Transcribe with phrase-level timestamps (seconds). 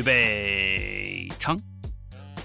[0.00, 1.54] 预备，唱。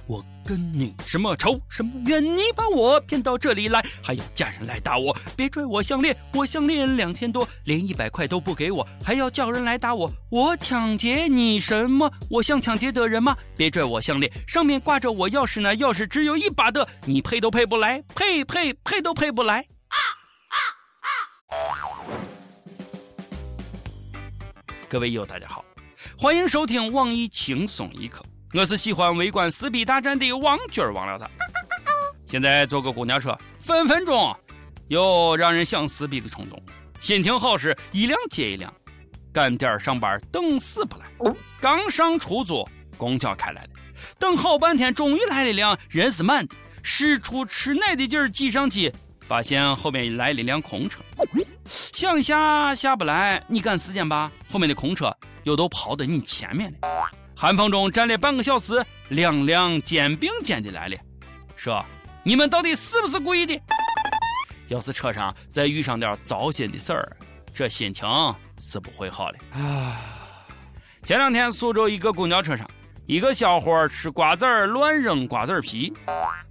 [0.07, 2.21] 我跟你什么仇什么怨？
[2.21, 12.11] 你把我骗到这里来，还要家人来打我，别拽我项链，我项链两千多，连一百块都不给我，还要叫人来打我，我抢劫你什么？
[12.29, 13.35] 我像抢劫的人吗？
[13.55, 19.65] 别拽我项链，上面挂着我钥匙呢，钥匙只有一把的，你配都配不来，配配配都配不来。
[19.87, 19.97] 啊
[20.49, 20.59] 啊
[21.49, 21.57] 啊！
[24.87, 25.64] 各位友，大家好，
[26.17, 28.23] 欢迎收听网易轻松一刻。
[28.53, 31.25] 我是喜欢围观撕逼大战的王军王聊子。
[32.25, 34.33] 现在坐个公交车，分分钟
[34.87, 36.61] 有让人想撕逼的冲动。
[37.01, 38.73] 心情好时一辆接一辆，
[39.33, 41.05] 赶点上班等死不来。
[41.59, 43.69] 刚上出租，公交开来了，
[44.17, 48.89] 等好半天，终于来了辆人是满的，使出吃奶的劲儿挤上去，
[49.27, 51.01] 发现后面来了辆空车。
[51.67, 55.13] 想下下不来，你赶时间吧，后面的空车
[55.45, 57.09] 又都跑到你前面了。
[57.35, 60.97] 寒风中站了半个小时，两辆肩并肩的来了，
[61.55, 61.83] 说
[62.23, 63.59] ：“你们到底是不是故意的？
[64.67, 67.17] 要是车上再遇上点糟心的事儿，
[67.53, 68.07] 这心情
[68.59, 70.01] 是不会好的。”啊！
[71.03, 72.67] 前两天苏州一个公交车上，
[73.05, 75.93] 一个小伙吃瓜子儿乱扔瓜子儿皮，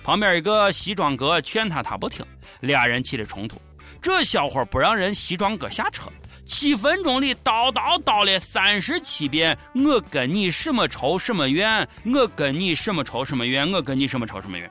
[0.05, 2.25] 旁边一个西装哥劝他，他不听，
[2.61, 3.61] 俩人起了冲突。
[4.01, 6.09] 这小伙不让人西装哥下车。
[6.47, 11.89] 七分钟里叨叨叨了三十七遍，我跟你什么仇什么怨？
[12.15, 13.71] 我跟你什么仇什么怨？
[13.73, 14.71] 我跟你什么仇什么怨？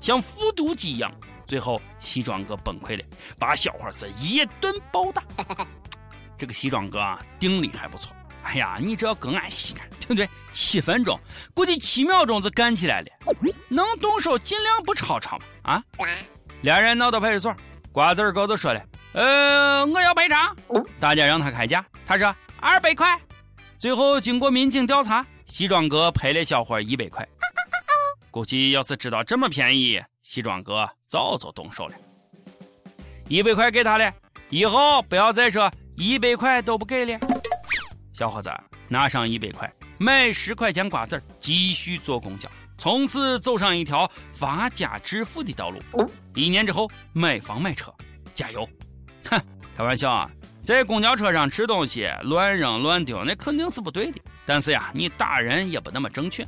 [0.00, 1.12] 像复读机一样，
[1.46, 3.04] 最后西装哥崩溃了，
[3.38, 5.22] 把小伙是一顿暴打。
[6.36, 8.14] 这个西装哥啊，定力还不错。
[8.42, 10.28] 哎呀，你这要跟俺细看，对不对？
[10.52, 11.18] 七分钟，
[11.54, 13.08] 估计七秒钟就干起来了。
[13.68, 15.72] 能动手尽量不吵吵嘛？
[15.72, 15.82] 啊？
[16.60, 17.56] 俩人闹到派出所，
[17.90, 18.80] 瓜子哥就说了。
[19.16, 20.54] 呃，我要赔偿。
[21.00, 23.18] 大家让他开价，他说二百块。
[23.78, 27.26] 最后经过民警调查，西装哥赔了小伙一百块。
[28.30, 31.94] 估计要是知道这么便宜，西装哥早就动手了。
[33.26, 34.12] 一百块给他了，
[34.50, 37.18] 以后不要再说一百块都不给了。
[38.12, 38.50] 小伙子
[38.86, 45.80] 拿上一百块，买十块钱瓜子继续坐公交，从此走上一条发家致富的道路。
[46.34, 47.90] 一年之后买房买车，
[48.34, 48.68] 加油！
[49.30, 49.40] 哼，
[49.76, 50.30] 开玩笑啊，
[50.62, 54.20] 在公交车上吃东西乱扔乱丢，那肯定是不对的。
[54.44, 56.46] 但是呀，你打人也不那么正确。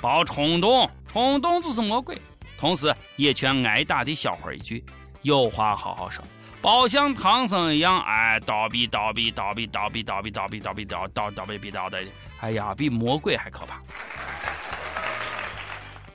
[0.00, 2.16] 别冲动，冲动就是魔鬼。
[2.56, 4.84] 同时也劝挨打的小伙一句：
[5.22, 6.24] 有话好好说，
[6.60, 12.02] 别像唐僧一样，哎，叨逼叨逼叨逼叨逼叨逼叨逼叨逼叨叨叨逼逼叨的。
[12.40, 13.80] 哎呀，比魔鬼还可怕。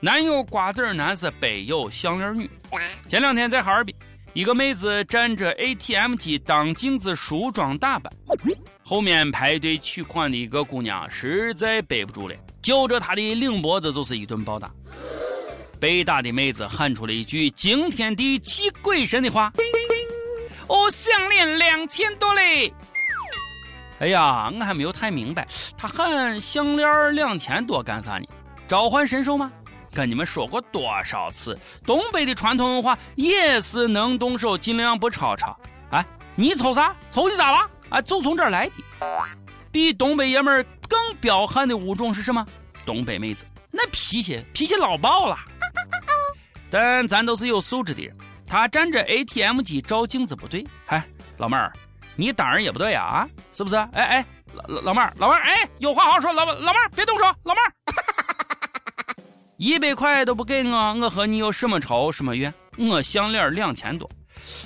[0.00, 2.50] 南有瓜子男是北有项链女。
[3.08, 3.93] 前两天在哈尔滨。
[4.34, 8.12] 一个妹子站着 ATM 机当镜子梳妆打扮，
[8.82, 14.68] 后面排队取款的一个姑娘实在背不住了，揪着她的领脖子就是一顿暴打。
[15.78, 19.52] 被打的妹子喊出了一句惊天地泣鬼神的话
[20.66, 22.72] ：“我项链两千多嘞！”
[24.00, 25.46] 哎呀，我还没有太明白，
[25.76, 28.26] 她喊项链两千多干啥呢？
[28.66, 29.52] 召唤神兽吗？
[29.94, 31.56] 跟你们说过多少次，
[31.86, 35.56] 东北的传统文化也是能动手尽量不吵吵。
[35.90, 36.94] 哎，你瞅啥？
[37.10, 37.70] 瞅你咋了？
[37.90, 38.72] 哎，就从这儿来的。
[39.70, 42.44] 比东北爷们儿更彪悍的物种是什么？
[42.84, 45.38] 东北妹子，那脾气脾气老爆了。
[46.68, 48.16] 但咱都是有素质的人，
[48.46, 50.66] 他站着 ATM 机照镜子不对。
[50.86, 51.06] 哎，
[51.38, 51.72] 老妹儿，
[52.16, 53.76] 你当然也不对啊，是不是？
[53.76, 54.26] 哎哎，
[54.66, 57.72] 老老妹儿，老妹儿，哎，有话好好说，老老妹儿别动手，老妹儿。
[59.56, 62.52] 一百块都不给我，我和你有什么仇什么怨？
[62.76, 64.10] 我项链两千多，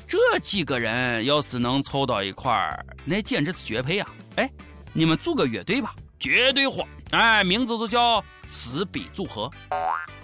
[0.07, 4.09] 这几个人要是能凑到一块儿，那简直是绝配啊！
[4.37, 4.51] 哎，
[4.95, 6.87] 你们组个乐队吧，绝对火！
[7.11, 9.51] 哎，名字就叫撕逼组合，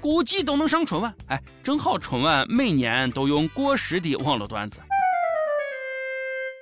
[0.00, 1.14] 估计都能上春晚。
[1.26, 4.80] 哎，正好春晚每年都用过时的网络段子。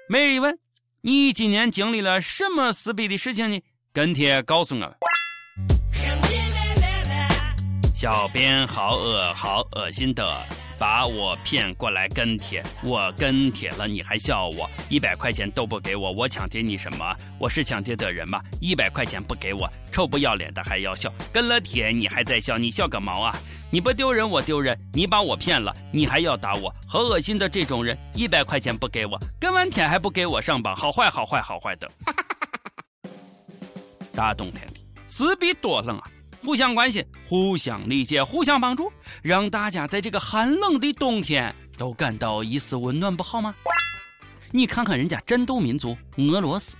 [0.08, 0.58] 每日一问：
[1.02, 3.60] 你今年经历了什么撕逼的事情呢？
[3.92, 4.92] 跟帖告诉我们。
[8.02, 10.44] 小编好恶好恶心的，
[10.76, 17.16] 把我骗过来跟帖，我跟帖了你还笑我，一百块钱都不给我，我抢劫你什么？
[17.38, 18.42] 我是抢劫的人吗？
[18.60, 23.36] 一百块钱不给我，臭不要脸的还要笑，跟了帖你还在笑，你笑个毛啊！
[23.70, 31.88] 你不丢人我丢人，你把我骗了，你还要打我，好恶心的这种人，一百块钱不给我，跟完帖还不给我上榜，好坏好坏好坏的。
[34.12, 36.10] 大冬天的，撕逼多冷啊！
[36.44, 38.92] 互相关心，互相理解，互相帮助，
[39.22, 43.54] 让大家在这个寒冷的冬天都感到一丝温暖，不好吗？
[44.50, 46.76] 你看看人家战斗民族俄罗斯，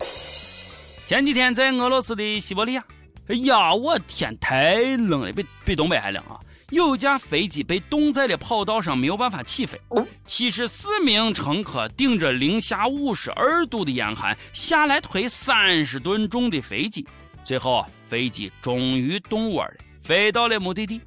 [1.06, 2.85] 前几天在俄罗斯的西伯利亚，
[3.29, 6.41] 哎呀，我天，太冷了，比比东北还冷啊！
[6.70, 9.81] 有架飞机被冻在了跑道上，没有办法起飞。
[10.25, 17.06] 七十四名乘客顶着零下五十二度的严寒下来推三十吨重的飞机，
[17.44, 21.00] 最后飞机终于动窝了，飞到了目的地。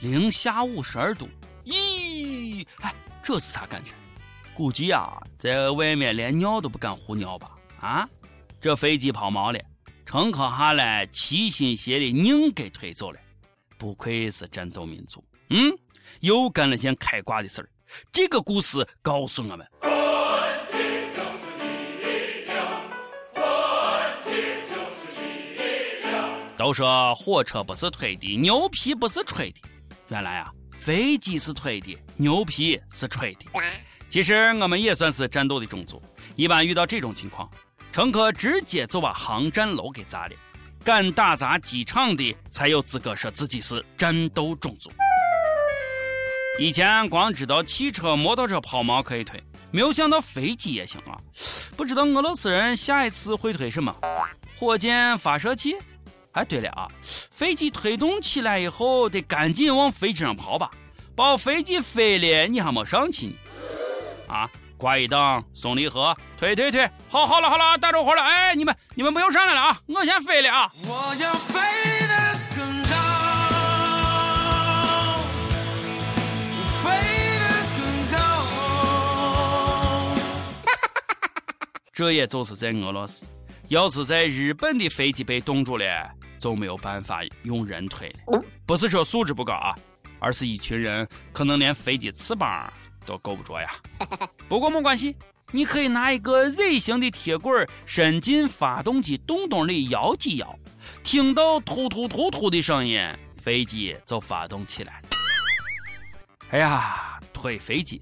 [0.00, 1.28] 零下五十二度，
[1.64, 2.92] 咦，哎，
[3.22, 3.90] 这是啥感觉？
[4.54, 7.52] 估计啊，在外面连尿都不敢胡尿吧？
[7.80, 8.08] 啊，
[8.60, 9.58] 这飞机抛锚了，
[10.04, 13.20] 乘客下来齐心协力，硬给推走了。
[13.78, 15.72] 不愧是战斗民族，嗯，
[16.20, 17.68] 又干了件开挂的事儿。
[18.12, 19.66] 这个故事告诉我们：
[26.62, 29.60] 都说火车不是推的，牛皮不是吹的。
[30.06, 33.46] 原来啊，飞机是推的，牛皮是吹的。
[34.08, 36.00] 其实我们也算是战斗的种族。
[36.36, 37.50] 一般遇到这种情况，
[37.90, 40.36] 乘客直接就把航站楼给砸了。
[40.84, 44.88] 敢打砸机场的，才有资格说自己是战斗种族。
[46.60, 49.42] 以前光知道汽车、摩托车抛锚可以推，
[49.72, 51.18] 没有想到飞机也行啊！
[51.76, 53.92] 不知道俄罗斯人下一次会推什么？
[54.56, 55.74] 火箭发射器？
[56.32, 60.70] 哎，对了啊，飞机推动起来以后，得赶紧往飞机上跑吧，
[61.14, 63.34] 把飞机飞了，你还没上去呢。
[64.28, 64.48] 啊！
[64.78, 70.72] 挂一档，松离合，推推推，好，好了，好了，大着火了，哎，你们，你们不用上来了啊，我先飞了啊。
[70.84, 71.60] 我要飞
[72.08, 72.96] 得更高，
[76.82, 76.90] 飞
[77.38, 77.44] 得
[77.76, 78.18] 更高。
[81.94, 83.24] 这也就是在俄罗斯，
[83.68, 86.10] 要是在日本的飞机被冻住了，
[86.42, 88.42] 就没有办法用人推了。
[88.66, 89.76] 不是说素质不高啊，
[90.18, 92.72] 而是一群人可能连飞机翅膀。
[93.06, 93.70] 都够不着呀，
[94.48, 95.16] 不过没关系，
[95.50, 100.58] 你可以拿一个 Z 型的铁棍伸进发动机洞洞里摇几摇，
[101.02, 103.00] 听到突突突突的声音，
[103.40, 105.08] 飞机就发动起来了。
[106.50, 108.00] 哎呀，推飞机，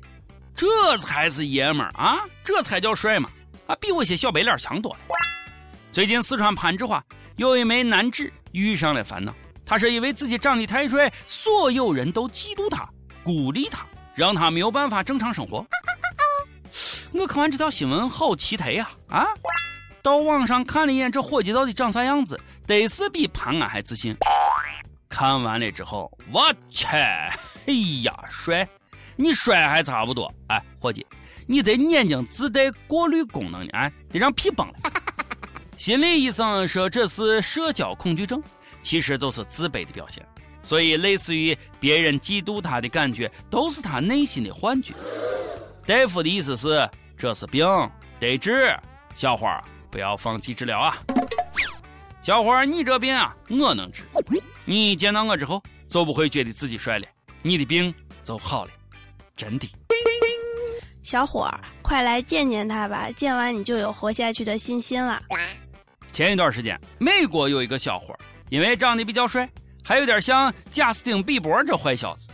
[0.54, 3.30] 这才是爷们儿啊，这才叫帅嘛！
[3.66, 5.00] 啊，比我些小白脸强多了。
[5.90, 7.02] 最近四川攀枝花
[7.40, 9.34] 有一枚男子遇上了烦恼，
[9.64, 12.86] 他是因为自己长得太帅，所有人都嫉妒他，
[13.24, 13.82] 孤立他。
[14.14, 15.64] 让他没有办法正常生活。
[17.12, 18.90] 我看完这条新闻，好奇特呀！
[19.08, 19.26] 啊，
[20.02, 24.14] 到网上看了一眼这伙计到底长啥样子，得是比潘安还自信。
[25.08, 27.32] 看完了之后，我去，哎
[28.02, 28.68] 呀，帅！
[29.16, 30.30] 你帅还差不多。
[30.48, 31.06] 哎，伙计，
[31.46, 34.74] 你的眼睛自带过滤功能呢，啊，得让屁崩了。
[35.80, 38.42] 心理医生说这是社交恐惧症，
[38.82, 40.22] 其实就是自卑的表现。
[40.62, 44.92] 所以，类似于别人嫉妒他的感觉，都是他内心的幻觉。
[45.86, 46.86] 大夫的意思是，
[47.16, 47.66] 这是病，
[48.18, 48.68] 得治。
[49.14, 49.58] 小花，
[49.90, 50.98] 不要放弃治疗啊！
[52.20, 54.02] 小花，你这病啊，我能治。
[54.66, 57.06] 你见到我之后，就不会觉得自己帅了，
[57.40, 58.70] 你的病就好了，
[59.34, 59.66] 真的。
[61.02, 65.22] 小伙儿，快来见见他吧，见完你就有活下去的信心了。
[66.12, 68.14] 前一段时间，美国有一个小伙，
[68.48, 69.48] 因为长得比较帅。
[69.82, 72.30] 还有点像贾斯汀·比伯这坏小子，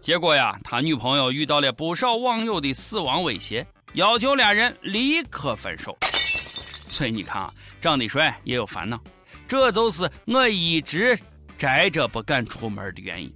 [0.00, 5.94] 结果呀，他女朋友遇到了不少网友的死亡威胁，要求俩人立刻分手。
[6.00, 8.98] 所以你看啊，长得帅也有烦恼，
[9.46, 11.16] 这就是我一直
[11.58, 13.32] 宅着不敢出门的原因。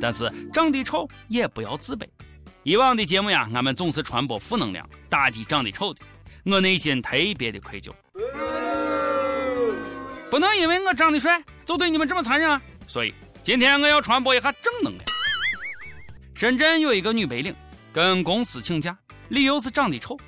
[0.00, 2.06] 但是长得丑也不要自卑。
[2.64, 6.00] 以往的节目呀，俺们总是传播负能量，打击长得丑的，
[6.44, 7.90] 我内心特别的愧疚。
[10.30, 12.60] 不能因为我长得帅就对你们这么残忍啊！
[12.86, 15.04] 所以今天我要传播一下正能量。
[16.34, 17.54] 深圳有一个女白领
[17.92, 18.98] 跟公司请假，
[19.28, 20.18] 理由是长得丑，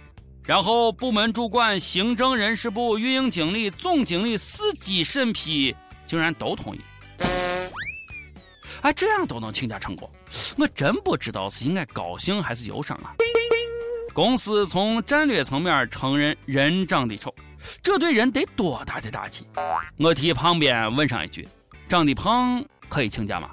[0.45, 5.75] 然后部门主管、行政人事部、运营经理、总经理、司机审批
[6.07, 6.81] 竟然都同意。
[8.83, 10.09] 哎，这样都能请假成功，
[10.57, 13.17] 我真不知道是应该高兴还是忧伤啊！
[14.17, 17.35] 公司从战略层面承认人长得丑。
[17.83, 19.47] 这对人得多大的打击！
[19.99, 21.47] 我替旁边问上一句
[21.87, 23.51] ：“长得胖可以请假吗？”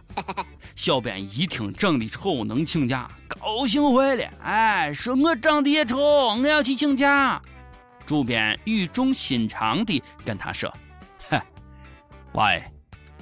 [0.74, 4.24] 小编一听长得丑能请假，高兴坏了。
[4.42, 7.42] 哎，说我长得也丑，我要去请假。
[8.06, 10.74] 主编语重心长地跟他说
[11.30, 11.42] ：“哼，
[12.36, 12.64] 喂，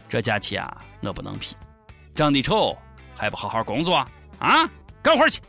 [0.08, 1.56] 这假期啊，我不能批。
[2.14, 2.78] 长得丑
[3.18, 3.96] 还不好好工作
[4.38, 4.70] 啊？
[5.02, 5.42] 干活去！”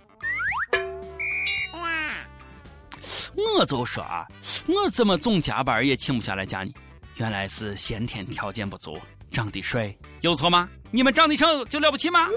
[3.35, 4.27] 我就说啊，
[4.67, 6.73] 我怎么总加班也请不下来假呢？
[7.17, 8.99] 原来是先天条件不足，
[9.31, 10.69] 长得帅有错吗？
[10.91, 12.29] 你们长得丑就了不起吗？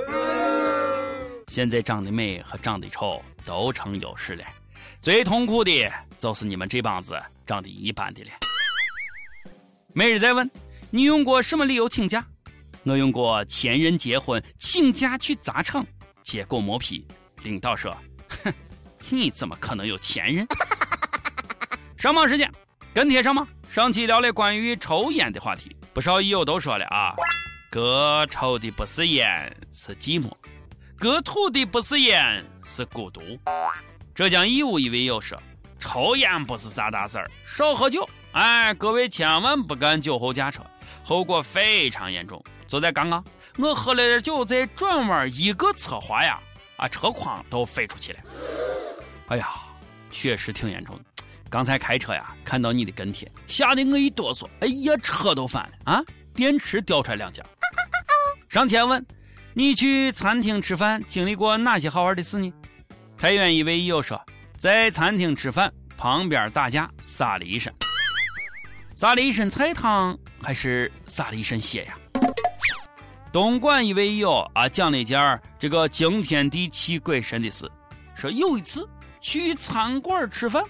[1.48, 4.44] 现在长得美和长得丑都成优势了，
[5.00, 8.30] 最痛苦的就是你们这帮子长得一般的了。
[9.94, 10.50] 每日再问：
[10.90, 12.26] 你用过什么理由请假？
[12.84, 15.86] 我用过前任结婚请假去砸场，
[16.24, 17.06] 结果磨皮。
[17.44, 17.96] 领导说
[18.44, 18.54] ：“哼，
[19.10, 20.46] 你怎么可能有前任？”
[22.06, 22.48] 上榜时间，
[22.94, 23.48] 跟帖上榜？
[23.68, 27.16] 上期聊了关于抽烟的话题，不少益友都说了啊，
[27.72, 30.30] 哥抽的不是烟，是寂寞；
[31.00, 33.22] 哥吐的不是烟，是孤独。
[34.14, 35.36] 浙江义乌一位友说
[35.82, 40.62] ：“抽烟不是啥大事儿，少喝酒。”哎，各位千万不敢酒后驾车，
[41.04, 42.40] 后果非常严重。
[42.68, 43.26] 就在刚刚，
[43.58, 46.40] 我喝了点酒，在转弯一个侧滑呀，
[46.78, 48.20] 啊，车筐都飞出去了。
[49.30, 49.50] 哎呀，
[50.12, 51.04] 确实挺严重的。
[51.56, 57.42] 刚才开车呀，看到你的跟帖，吓得我一哆嗦，哎呀，车都翻了啊，电池掉出来两截。
[58.50, 59.02] 上前问
[59.54, 62.52] 你去餐厅吃饭经历过哪些好玩的事呢？
[63.18, 64.22] 太原一位友说，
[64.58, 67.74] 在餐厅吃饭，旁边打架，撒了一身。
[68.94, 71.98] 撒了一身菜汤，还是撒了一身血呀？
[73.32, 77.66] 东莞一位友啊，讲了一件这个惊天地泣鬼神的事，
[78.14, 78.86] 说有一次
[79.22, 80.62] 去餐馆吃饭，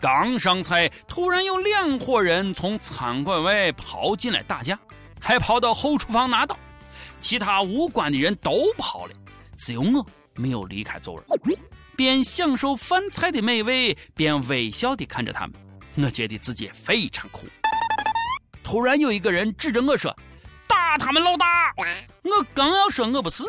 [0.00, 4.78] 刚上菜，突然有两伙人从餐馆外跑进来打架，
[5.20, 6.56] 还跑到后厨房拿刀，
[7.20, 9.12] 其他无关的人都跑了，
[9.56, 11.58] 只有我没有离开座位，
[11.96, 15.54] 边享受饭菜的美味，边微笑地看着他们，
[16.04, 17.46] 我觉得自己非常酷。
[18.62, 20.14] 突然有一个人指着我说
[20.68, 21.72] ：“打他们老大！”
[22.22, 23.44] 我刚要说我不是，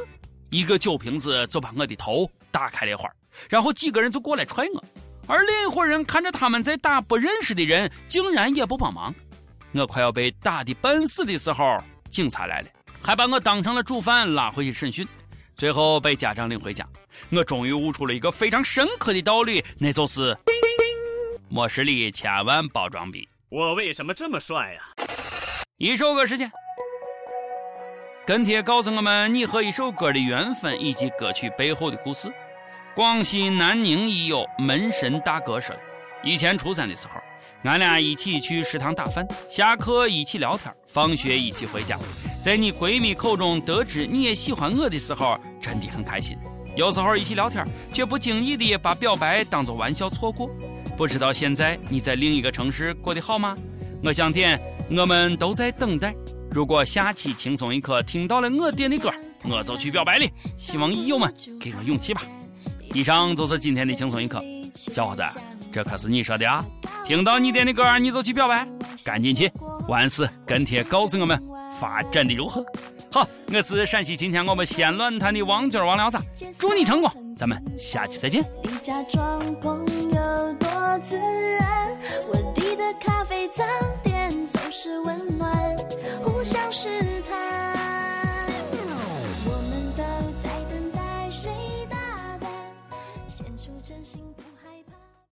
[0.50, 3.16] 一个酒瓶子就把我的头打开了一会儿，
[3.50, 4.84] 然后几个人就过来踹我，
[5.28, 9.14] 而另一伙人看着他们在打不认识的人，竟然也不帮忙。
[9.74, 12.68] 我快要被打的半死的时候，警察来了，
[13.02, 15.06] 还把我当成了主犯拉回去审讯，
[15.56, 16.88] 最后被家长领回家。
[17.30, 20.36] 我终于悟出了一个非常深刻的道理，那就是：
[21.50, 23.28] 没事里千万别装逼。
[23.50, 24.82] 我为什么这么帅呀？
[25.78, 26.50] 一首歌时间，
[28.26, 32.32] 跟帖告诉我们你和一首歌的缘分以及歌曲背后的故事。
[32.98, 35.76] 广西南宁一友门神大哥说
[36.26, 37.22] ：“以前初三的时候，
[37.62, 41.96] 俺俩一起去食堂打饭，下课一起聊天，放学一起回家。
[42.42, 46.36] 在你闺蜜口中得知你也喜欢我的时候，真的很开心。
[46.76, 47.64] 有时候一起聊天，
[47.94, 50.50] 却不经意地把表白当作玩笑错过。
[50.98, 53.56] 不知道现在你在另一个城市过得好吗？
[54.04, 56.16] 我想点。”我们都在等待。
[56.50, 59.12] 如果下期轻松一刻听到了我点的歌，
[59.44, 60.26] 我就去表白了。
[60.58, 62.24] 希望益友们给我勇气吧。
[62.98, 65.22] 以上就是今天的轻松一刻，小伙子，
[65.72, 66.66] 这可是你说的啊！
[67.06, 68.68] 听到你点的歌，你就去表白，
[69.04, 69.52] 赶紧去！
[69.88, 71.40] 完事跟帖告诉我们
[71.80, 72.66] 发展的如何。
[73.12, 73.24] 好，
[73.54, 76.18] 我是陕西今天我们西安论坛的王军王聊子，
[76.58, 78.44] 祝你成功，咱们下期再见。
[78.82, 80.68] 假装朋友多
[81.08, 81.92] 自然。
[82.32, 83.64] 我弟的咖啡早
[84.04, 85.78] 点总是温暖，
[86.24, 86.90] 互相试
[87.30, 87.77] 探。